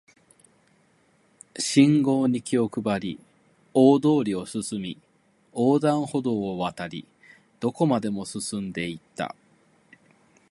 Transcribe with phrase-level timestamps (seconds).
[1.59, 3.19] 信号に気を配り、
[3.71, 4.97] 大通りを進み、
[5.53, 7.05] 横断歩道を渡り、
[7.59, 9.35] どこまでも進んで行った